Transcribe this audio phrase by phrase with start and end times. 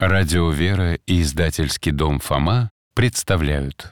[0.00, 3.90] Радио «Вера» и издательский дом «Фома» представляют.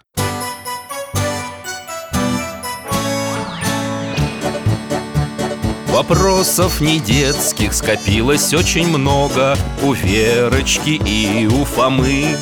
[5.88, 12.36] Вопросов не детских скопилось очень много У Верочки и у Фомы.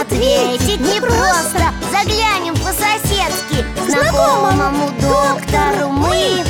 [0.00, 6.42] Ответить непросто Заглянем по-соседски к Знакомому доктору мы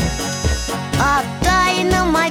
[1.01, 2.31] О тайном, о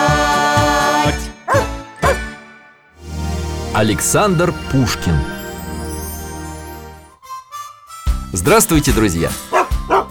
[3.81, 5.15] Александр Пушкин.
[8.31, 9.31] Здравствуйте, друзья!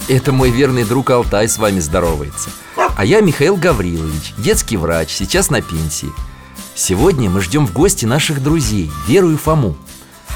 [0.09, 2.51] Это мой верный друг Алтай с вами здоровается.
[2.97, 6.11] А я Михаил Гаврилович, детский врач, сейчас на пенсии.
[6.75, 9.77] Сегодня мы ждем в гости наших друзей, Веру и Фому.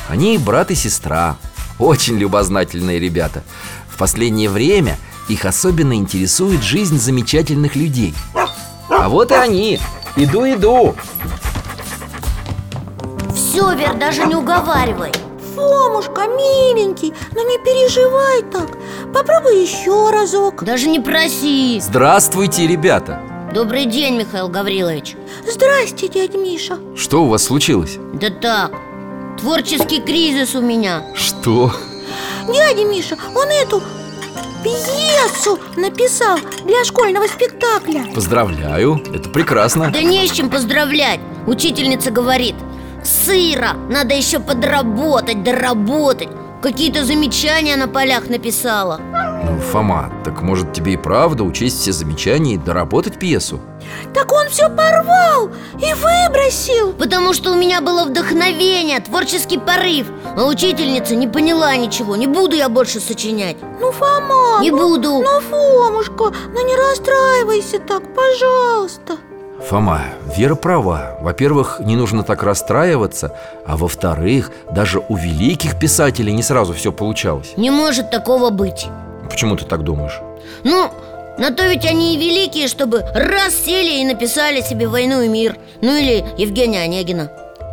[0.08, 1.36] Они брат и сестра,
[1.80, 3.42] очень любознательные ребята.
[3.88, 8.14] В последнее время их особенно интересует жизнь замечательных людей.
[8.88, 9.80] А вот и они,
[10.14, 10.94] иду, иду
[13.54, 15.12] Все, Вер, даже не уговаривай.
[15.54, 18.76] Фомушка, миленький, ну не переживай так.
[19.12, 20.64] Попробуй еще разок.
[20.64, 21.78] Даже не проси.
[21.80, 23.22] Здравствуйте, ребята!
[23.54, 25.14] Добрый день, Михаил Гаврилович.
[25.48, 26.78] Здрасте, дядя Миша.
[26.96, 27.96] Что у вас случилось?
[28.14, 28.72] Да так,
[29.38, 31.04] творческий кризис у меня.
[31.14, 31.70] Что?
[32.52, 33.80] Дядя Миша, он эту
[34.64, 38.04] пьесу написал для школьного спектакля.
[38.12, 39.92] Поздравляю, это прекрасно.
[39.92, 42.56] Да не с чем поздравлять Учительница говорит
[43.04, 46.28] Сыро, надо еще подработать, доработать.
[46.62, 48.98] Какие-то замечания на полях написала.
[49.44, 53.60] Ну, Фома, так может тебе и правда учесть все замечания и доработать пьесу?
[54.14, 56.94] Так он все порвал и выбросил.
[56.94, 60.06] Потому что у меня было вдохновение, творческий порыв.
[60.38, 62.16] А учительница не поняла ничего.
[62.16, 63.58] Не буду я больше сочинять.
[63.78, 65.20] Ну, Фома, Не ну, буду.
[65.22, 69.18] ну, Фомушка, ну не расстраивайся так, пожалуйста
[69.60, 70.02] Фома,
[70.36, 71.16] Вера права.
[71.20, 73.34] Во-первых, не нужно так расстраиваться
[73.64, 77.54] А во-вторых, даже у великих писателей не сразу все получалось.
[77.56, 78.88] Не может такого быть.
[79.30, 80.20] Почему ты так думаешь?
[80.64, 80.90] Ну,
[81.38, 85.56] на то ведь они и великие, чтобы раз сели и написали себе «Войну и мир»
[85.80, 87.30] Ну или Евгения Онегина.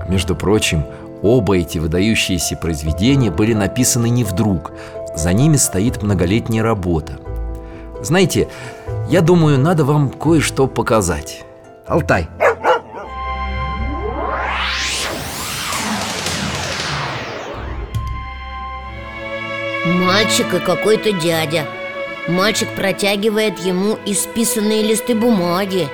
[0.08, 0.86] Между прочим,
[1.22, 4.72] оба эти выдающиеся произведения были написаны не вдруг.
[5.16, 7.18] За ними стоит многолетняя работа.
[8.02, 8.48] Знаете,
[9.10, 11.44] я думаю, надо вам кое-что показать
[11.92, 12.26] Алтай.
[19.86, 21.66] Мальчик и какой-то дядя.
[22.30, 25.90] Мальчик протягивает ему исписанные листы бумаги.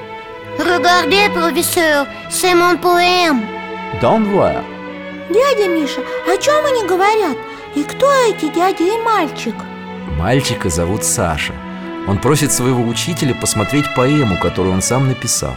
[0.59, 3.43] Regardez, профессор, c'est mon poème.
[3.99, 4.63] Донвуа
[5.29, 7.37] Дядя Миша, о чем они говорят?
[7.73, 9.55] И кто эти дядя и мальчик?
[10.15, 11.53] Мальчика зовут Саша.
[12.07, 15.55] Он просит своего учителя посмотреть поэму, которую он сам написал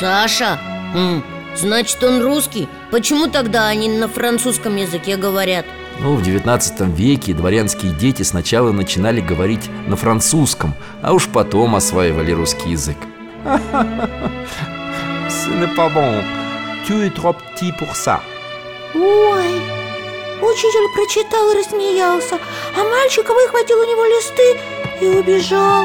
[0.00, 0.58] Саша?
[0.94, 2.68] М, значит, он русский?
[2.90, 5.64] Почему тогда они на французском языке говорят?
[5.98, 12.32] Ну, в 19 веке дворянские дети сначала начинали говорить на французском А уж потом осваивали
[12.32, 12.98] русский язык
[15.28, 16.22] Ce n'est pas bon.
[16.86, 18.20] Tu es trop petit pour ça.
[18.94, 19.60] Ой,
[20.42, 22.38] учитель прочитал и рассмеялся
[22.76, 24.58] А мальчик выхватил у него листы
[25.00, 25.84] и убежал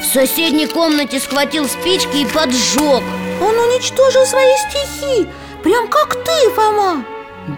[0.00, 3.02] В соседней комнате схватил спички и поджег.
[3.40, 5.28] Он уничтожил свои стихи.
[5.62, 7.04] Прям как ты, Фома.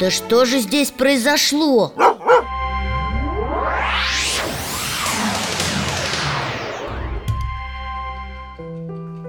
[0.01, 1.93] Да что же здесь произошло?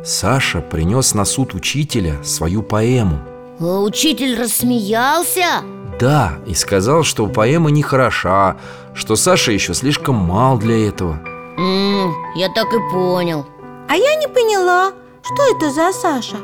[0.03, 3.19] Саша принес на суд учителя свою поэму.
[3.59, 5.61] А учитель рассмеялся?
[5.99, 8.55] Да, и сказал, что поэма не хороша
[8.93, 11.19] Что Саша еще слишком мал для этого
[11.59, 13.45] М, я так и понял.
[13.89, 16.37] А я не поняла, что это за Саша?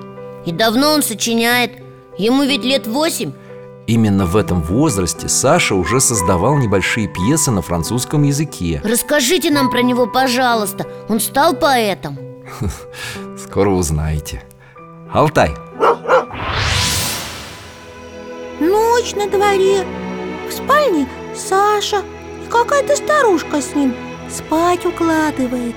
[0.46, 1.72] И давно он сочиняет.
[2.18, 3.32] Ему ведь лет восемь.
[3.88, 8.82] Именно в этом возрасте Саша уже создавал небольшие пьесы на французском языке.
[8.84, 10.86] Расскажите нам про него, пожалуйста.
[11.08, 12.18] Он стал поэтом.
[13.38, 14.44] Скоро узнаете.
[15.14, 15.56] Алтай,
[18.60, 19.86] Ночь на дворе.
[20.50, 22.02] В спальне Саша.
[22.46, 23.94] И какая-то старушка с ним
[24.36, 25.76] Спать укладывает.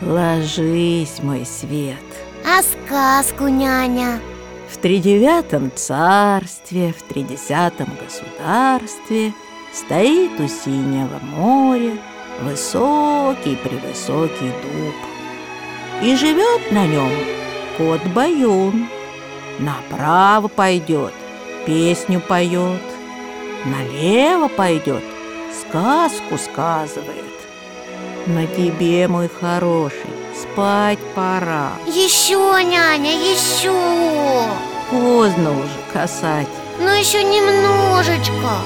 [0.00, 1.96] Ложись, мой свет.
[2.46, 4.20] А сказку, няня?
[4.70, 9.32] В тридевятом царстве, в тридесятом государстве
[9.72, 11.96] Стоит у синего моря
[12.42, 14.94] высокий-превысокий дуб.
[16.02, 17.12] И живет на нем
[17.78, 18.88] кот Баюн.
[19.60, 21.12] Направо пойдет,
[21.66, 22.82] песню поет.
[23.64, 25.04] Налево пойдет,
[25.62, 27.39] сказку сказывает
[28.34, 31.72] Но тебе, мой хороший, спать пора.
[31.86, 33.72] Еще, няня, еще
[34.90, 36.48] Поздно уже касать.
[36.78, 38.58] Ну еще немножечко.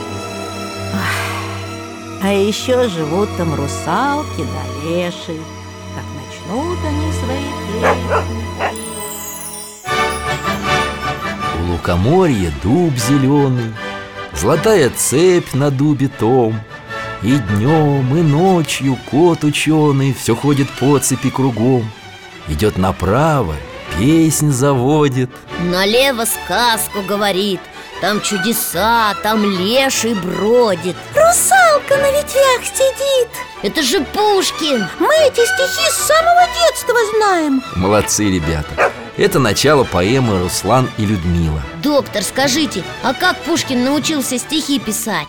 [2.23, 5.39] А еще живут там русалки да леши.
[5.95, 8.35] Как начнут они свои песни.
[11.61, 13.75] У лукоморья дуб зеленый
[14.35, 16.61] Золотая цепь на дубе том
[17.25, 21.91] И днем, и ночью кот ученый Все ходит по цепи кругом.
[22.49, 23.55] Идет направо,
[23.99, 25.31] песнь заводит.
[25.61, 27.61] Налево сказку говорит
[28.03, 30.97] Там чудеса, там леший бродит.
[31.15, 33.31] Русалка на ветвях сидит.
[33.63, 34.87] Это же Пушкин!
[35.01, 37.63] Мы эти стихи с самого детства знаем.
[37.75, 38.93] Молодцы, ребята.
[39.17, 45.29] Это начало поэмы «Руслан и Людмила» Доктор, скажите, а как Пушкин научился стихи писать?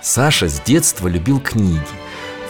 [0.00, 1.82] Саша с детства любил книги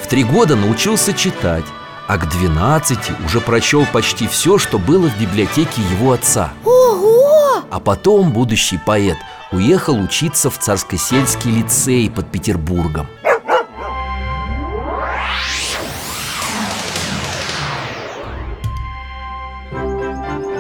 [0.03, 1.65] В три года научился читать
[2.07, 7.63] А к 12 уже прочел почти все, что было в библиотеке его отца Ого!
[7.71, 9.17] А потом будущий поэт
[9.51, 13.07] уехал учиться в царско-сельский лицей под Петербургом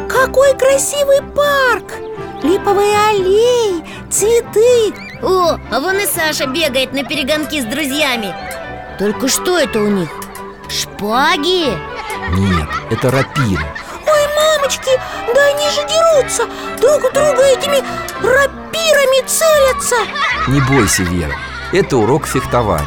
[0.08, 1.92] Какой красивый парк!
[2.42, 8.34] Липовые аллеи, цветы О, а вон и Саша бегает на перегонки с друзьями.
[8.98, 10.08] Только что это у них?
[10.68, 11.76] Шпаги?
[12.36, 13.64] Нет, это рапиры.
[14.06, 14.90] Ой, мамочки,
[15.34, 16.44] да они же дерутся.
[16.80, 17.78] Друг у друга этими
[18.22, 19.96] рапирами целятся.
[20.46, 21.34] Не бойся, Вера,
[21.72, 22.86] это урок фехтования.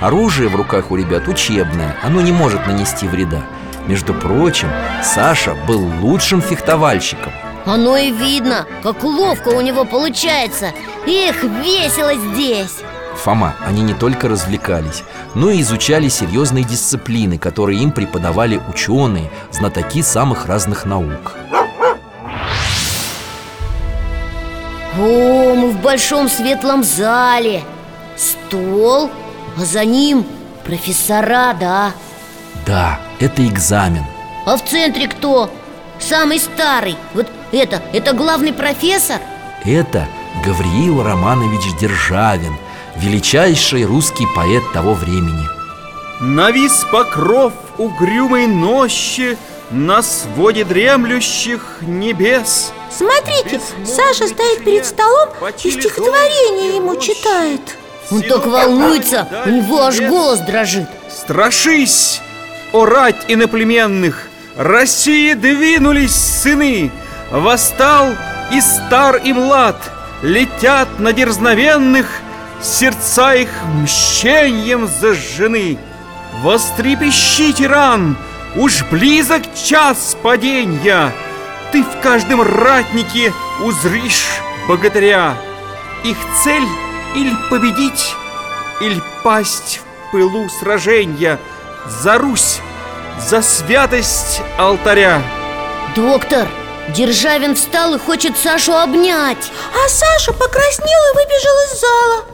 [0.00, 3.42] Оружие в руках у ребят учебное, оно не может нанести вреда.
[3.86, 4.70] Между прочим,
[5.02, 7.32] Саша был лучшим фехтовальщиком
[7.68, 10.72] Оно и видно, как ловко у него получается.
[11.06, 12.78] Эх, весело здесь.
[13.14, 15.04] Фома, они не только развлекались,
[15.34, 21.34] но и изучали серьезные дисциплины, которые им преподавали ученые, знатоки самых разных наук.
[24.98, 27.62] О, мы в большом светлом зале.
[28.16, 29.10] Стол,
[29.58, 30.24] а за ним
[30.64, 31.92] профессора, да?
[32.64, 34.04] Да, это экзамен.
[34.46, 35.50] А в центре кто?
[35.98, 39.20] Самый старый Вот это, это главный профессор?
[39.64, 40.06] Это
[40.44, 42.56] Гавриил Романович Державин,
[42.96, 45.46] величайший русский поэт того времени.
[46.20, 49.38] Навис покров угрюмой нощи
[49.70, 52.72] На своде дремлющих небес.
[52.90, 55.28] Смотрите, Саша стоит перед столом
[55.62, 57.60] и стихотворение ему читает.
[58.10, 60.88] Он так волнуется, у него аж голос дрожит.
[61.10, 62.22] Страшись,
[62.72, 64.28] о рать иноплеменных!
[64.56, 66.90] России двинулись сыны
[67.30, 68.08] Восстал
[68.52, 69.76] и стар, и млад
[70.22, 72.06] Летят на дерзновенных
[72.62, 73.50] Сердца их
[73.82, 75.78] мщением зажжены.
[76.42, 78.16] Вострепещи, тиран
[78.56, 81.12] Уж близок час паденья
[81.70, 83.32] Ты в каждом ратнике
[83.62, 85.34] узришь богатыря.
[86.04, 86.68] Их цель
[87.16, 88.14] или победить,
[88.80, 91.40] или пасть в пылу сраженья
[91.86, 92.60] За Русь,
[93.18, 95.22] за святость алтаря.
[95.96, 96.46] Доктор,
[96.94, 99.50] Державин встал и хочет Сашу обнять.
[99.74, 102.24] А Саша покраснел и выбежал из зала.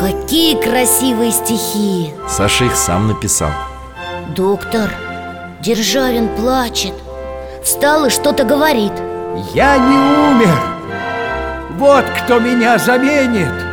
[0.00, 2.12] Какие красивые стихи.
[2.28, 3.50] Саша их сам написал.
[4.34, 4.90] Доктор,
[5.60, 6.94] Державин плачет.
[7.62, 8.92] Встал и что-то говорит.
[9.54, 10.58] Я не умер.
[11.78, 13.71] Вот кто меня заменит.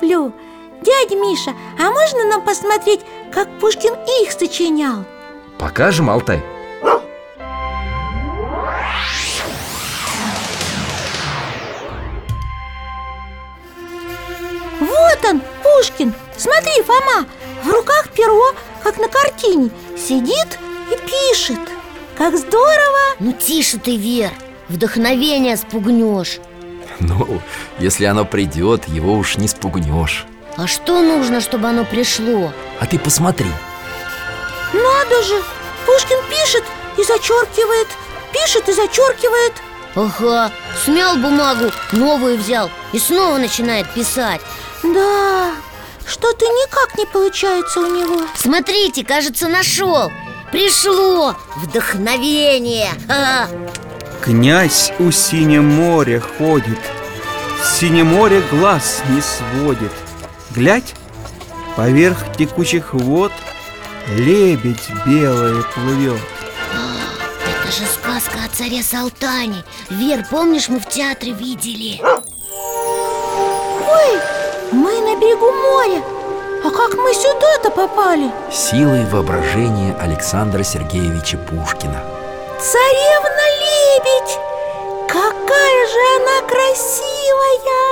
[0.00, 0.32] Люблю
[0.82, 3.00] Дядя Миша, а можно нам посмотреть,
[3.32, 5.04] как Пушкин их сочинял?
[5.58, 6.40] Покажем, Алтай?
[14.80, 17.26] Вот он, Пушкин Смотри, Фома,
[17.64, 20.58] в руках перо, как на картине Сидит
[20.92, 21.58] и пишет
[22.16, 23.16] Как здорово!
[23.18, 24.30] Ну тише ты, Вер,
[24.68, 26.38] вдохновение спугнешь
[27.00, 27.40] Ну,
[27.78, 30.26] если оно придет, его уж не спугнешь.
[30.56, 32.52] А что нужно, чтобы оно пришло?
[32.80, 33.50] А ты посмотри.
[34.72, 35.40] Надо же!
[35.86, 36.64] Пушкин пишет
[36.98, 37.88] и зачеркивает
[38.32, 39.54] Пишет и зачеркивает.
[39.94, 40.52] Ага,
[40.84, 44.40] смял бумагу, новую взял и снова начинает писать.
[44.82, 45.52] Да,
[46.06, 48.20] что-то никак не получается у него.
[48.36, 50.10] Смотрите, кажется, нашел.
[50.52, 52.90] Пришло вдохновение.
[53.06, 53.48] Ха-ха.
[54.28, 56.78] Князь у синем моря ходит
[57.64, 59.90] Синее море глаз не сводит.
[60.50, 60.94] Глядь,
[61.76, 63.32] поверх текучих вод
[64.08, 66.20] Лебедь белая плывет.
[67.46, 69.64] Это же сказка о царе Салтане.
[69.88, 71.98] Вер, помнишь, мы в театре видели?
[72.02, 72.20] Ой,
[74.72, 76.02] мы на берегу моря.
[76.66, 78.30] А как мы сюда-то попали?
[78.52, 82.17] Силой воображения Александра Сергеевича Пушкина
[82.60, 84.40] Царевна-лебедь!
[85.06, 87.86] Какая же она красивая!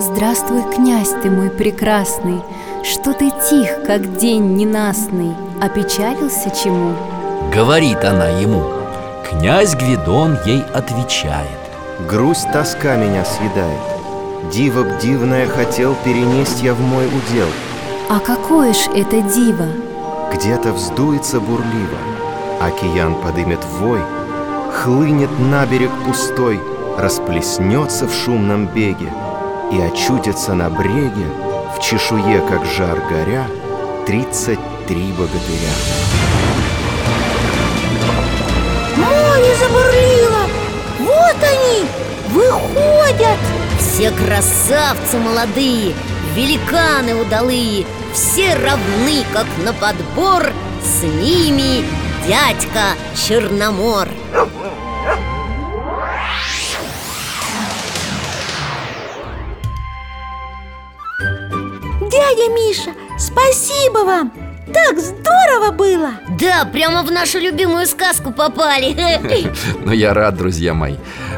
[0.00, 2.42] Здравствуй, князь ты мой прекрасный
[2.82, 6.96] Что ты тих, как день ненастный Опечалился чему?
[7.54, 8.64] Говорит она ему
[9.30, 11.46] Князь Гвидон ей отвечает
[12.08, 13.80] Грусть, тоска меня съедает
[14.52, 17.48] Диво б дивное хотел перенесть я в мой удел
[18.10, 19.68] А какое ж это диво?
[20.34, 22.11] Где-то вздуется бурливо
[22.62, 24.00] Океан подымет вой
[24.72, 26.60] Хлынет на берег пустой
[26.96, 29.12] Расплеснется в шумном беге
[29.72, 31.26] И очутится на бреге
[31.74, 33.48] В чешуе, как жар горя
[34.06, 35.72] Тридцать три богатыря
[38.96, 40.46] Море забурлило!
[41.00, 41.88] Вот они!
[42.28, 43.40] Выходят!
[43.80, 45.94] Все красавцы молодые,
[46.36, 51.84] великаны удалые Все равны, как на подбор С ними
[52.26, 54.08] дядька Черномор
[62.00, 64.32] Дядя Миша, спасибо вам!
[64.72, 66.10] Так здорово было!
[66.38, 68.94] Да, прямо в нашу любимую сказку попали
[69.84, 70.96] Но я рад, друзья мои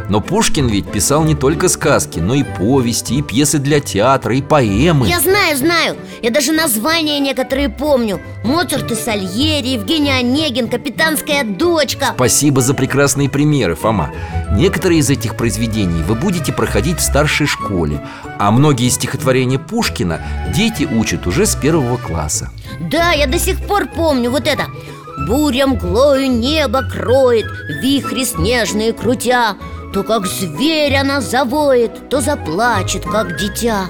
[0.08, 4.42] Но Пушкин ведь писал не только сказки Но и повести, и пьесы для театра, и
[4.42, 5.08] поэмы.
[5.08, 5.96] Я знаю, знаю.
[6.22, 8.20] Я даже названия некоторые помню.
[8.44, 14.12] Моцарт и Сальери, Евгений Онегин, Капитанская дочка Спасибо за прекрасные примеры, Фома.
[14.52, 18.00] Некоторые из этих произведений вы будете проходить в старшей школе
[18.38, 20.20] А многие стихотворения Пушкина
[20.54, 22.50] дети учат уже с первого класса.
[22.90, 24.66] Да, я до сих пор помню вот это.
[25.28, 27.46] Буря мглою небо кроет,
[27.82, 29.56] вихри снежные крутя
[29.94, 33.86] То как зверь она завоет, то заплачет, как дитя.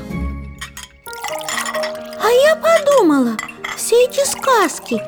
[2.23, 3.38] А я подумала,
[3.75, 5.00] все эти сказки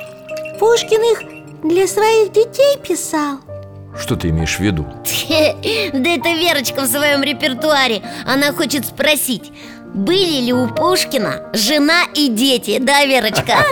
[0.59, 1.23] Пушкин их
[1.63, 3.41] для своих детей писал.
[4.01, 4.87] Что ты имеешь в виду?
[4.95, 8.01] Да это Верочка в своем репертуаре.
[8.25, 9.53] Она хочет спросить
[9.93, 13.55] были ли у Пушкина жена и дети, да, Верочка?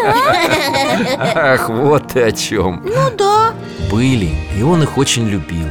[1.34, 2.82] Ах, вот ты о чем.
[2.84, 3.52] Ну да,
[3.90, 5.66] Были, и он их очень любил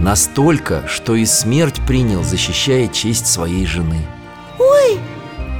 [0.00, 4.06] Настолько, что и смерть принял, защищая честь своей жены
[4.58, 4.98] ой,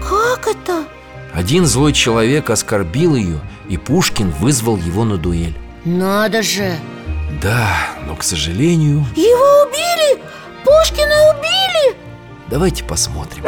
[0.03, 0.85] как это?
[1.33, 6.77] Один злой человек оскорбил ее, и Пушкин вызвал его на дуэль Надо же
[7.43, 7.77] Да,
[8.07, 10.21] но, к сожалению, Его убили?
[10.65, 11.97] Пушкина убили?
[12.51, 13.45] давайте посмотрим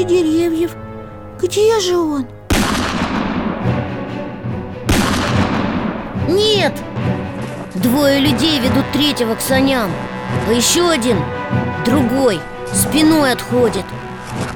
[0.00, 0.72] прути деревьев
[1.40, 2.26] Где же он?
[6.28, 6.72] Нет!
[7.74, 9.90] Двое людей ведут третьего к саням
[10.48, 11.18] А еще один,
[11.84, 12.40] другой,
[12.72, 13.84] спиной отходит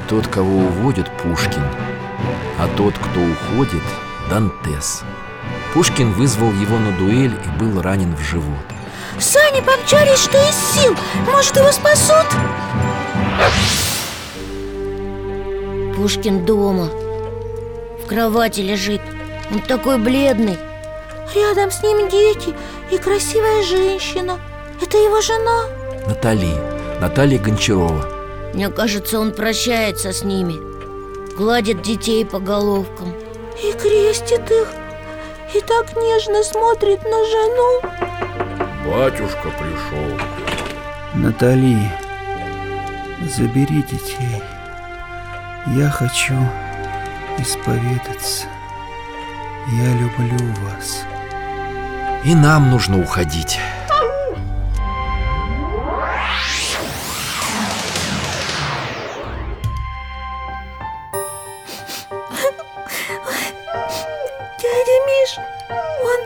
[0.08, 1.64] Тот, кого уводит Пушкин
[2.58, 3.82] А тот, кто уходит,
[4.30, 5.02] Дантес
[5.72, 8.64] Пушкин вызвал его на дуэль и был ранен в живот
[9.18, 10.96] Сани помчались, что из сил
[11.26, 12.26] Может, его спасут?
[15.96, 16.90] Пушкин дома.
[18.02, 19.00] В кровати лежит.
[19.52, 20.58] Он такой бледный.
[21.34, 22.52] Рядом с ним дети
[22.90, 24.40] и красивая женщина.
[24.82, 25.64] Это его жена?
[26.08, 26.52] Натали,
[27.00, 28.08] Наталья Гончарова.
[28.54, 30.56] Мне кажется, он прощается с ними.
[31.36, 33.14] Гладит детей по головкам.
[33.62, 34.68] И крестит их.
[35.54, 37.80] И так нежно смотрит на жену.
[38.84, 40.18] Батюшка пришел.
[41.14, 41.76] Натали,
[43.28, 44.42] забери детей
[45.66, 46.34] Я хочу
[47.38, 48.46] исповедаться.
[49.72, 51.04] Я люблю вас.
[52.22, 53.58] И нам нужно уходить.
[64.60, 65.38] Дядя Миш,
[66.02, 66.20] он...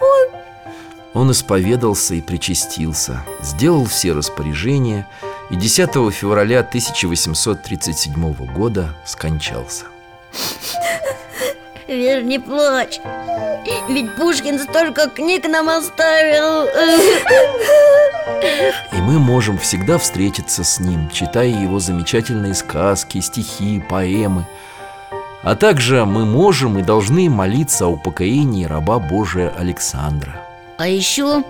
[0.00, 1.22] Он...
[1.22, 5.08] Он исповедался и причастился, сделал все распоряжения
[5.50, 9.86] и 10 февраля 1837 года скончался.
[11.86, 12.98] Вер, не плачь
[13.88, 16.66] Ведь Пушкин столько книг нам оставил
[18.92, 24.46] И мы можем всегда встретиться с ним, читая его замечательные сказки, стихи, поэмы.
[25.42, 30.40] А также мы можем и должны молиться о упокоении раба Божия Александра.
[30.78, 31.44] А еще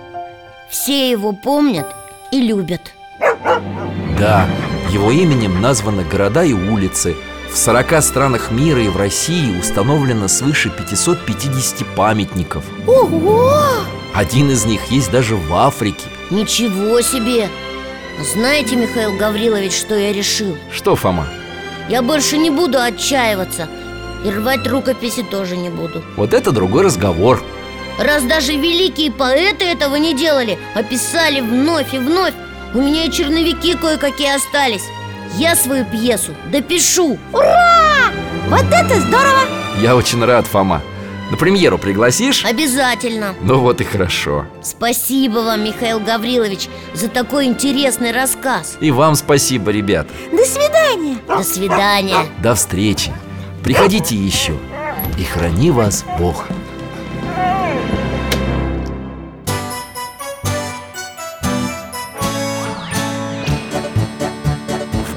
[0.69, 1.87] все его помнят
[2.33, 2.93] и любят
[4.19, 4.49] Да,
[4.91, 7.17] его именем названы города и улицы
[7.51, 13.53] В 40 странах мира и в России установлено свыше 550 памятников Ого!
[14.15, 17.49] Один из них есть даже в Африке Ничего себе!
[18.33, 20.57] Знаете, Михаил Гаврилович, что я решил?
[20.71, 21.27] Что, Фома?
[21.89, 23.69] Я больше не буду отчаиваться
[24.25, 27.43] И рвать рукописи тоже не буду Вот это другой разговор
[27.99, 32.35] Раз даже великие поэты этого не делали А писали вновь и вновь
[32.75, 34.83] У меня и черновики кое-какие остались.
[35.37, 37.19] Я свою пьесу допишу.
[37.33, 38.11] Ура!
[38.49, 39.43] Вот это здорово!
[39.81, 40.83] Я очень рад, Фома.
[41.31, 42.45] На премьеру пригласишь?
[42.45, 43.35] Обязательно.
[43.41, 44.47] Ну вот и хорошо.
[44.63, 48.77] Спасибо вам, Михаил Гаврилович, за такой интересный рассказ.
[48.81, 50.11] И вам спасибо, ребята.
[50.33, 51.19] До свидания!
[51.29, 52.27] До свидания.
[52.43, 53.13] До встречи.
[53.63, 54.55] Приходите еще.
[55.17, 56.47] И храни вас Бог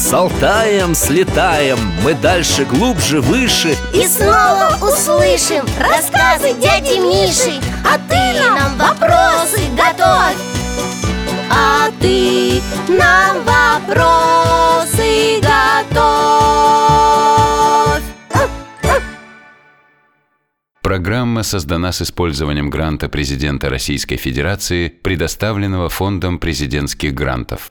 [0.00, 3.76] С Алтаем слетаем, мы дальше, глубже, выше.
[3.92, 7.60] И снова услышим рассказы дяди Миши.
[7.84, 10.38] А ты нам вопросы готовь.
[11.50, 16.00] А ты нам вопросы готовь.
[20.80, 27.70] Программа создана с использованием гранта президента Российской Федерации, предоставленного Фондом президентских грантов.